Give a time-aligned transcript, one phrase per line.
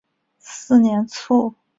[0.39, 1.53] 四年卒。